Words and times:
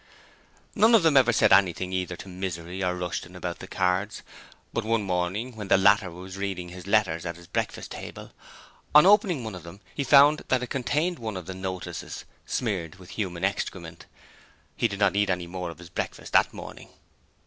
None 0.73 0.95
of 0.95 1.03
them 1.03 1.15
ever 1.15 1.31
said 1.31 1.53
anything 1.53 1.91
to 1.91 1.95
either 1.95 2.17
Misery 2.27 2.83
or 2.83 2.95
Rushton 2.95 3.35
about 3.35 3.59
the 3.59 3.67
cards, 3.67 4.23
but 4.73 4.83
one 4.83 5.03
morning 5.03 5.55
when 5.55 5.67
the 5.67 5.77
latter 5.77 6.09
was 6.09 6.37
reading 6.37 6.69
his 6.69 6.87
letters 6.87 7.23
at 7.23 7.35
the 7.35 7.47
breakfast 7.53 7.91
table, 7.91 8.31
on 8.95 9.05
opening 9.05 9.43
one 9.43 9.53
of 9.53 9.61
them 9.61 9.79
he 9.93 10.03
found 10.03 10.39
that 10.47 10.63
it 10.63 10.67
contained 10.71 11.19
one 11.19 11.37
of 11.37 11.45
the 11.45 11.53
notices, 11.53 12.25
smeared 12.47 12.95
with 12.95 13.11
human 13.11 13.43
excrement. 13.43 14.07
He 14.75 14.87
did 14.87 14.97
not 14.97 15.15
eat 15.15 15.29
any 15.29 15.45
more 15.45 15.71
breakfast 15.75 16.33
that 16.33 16.51
morning. 16.51 16.89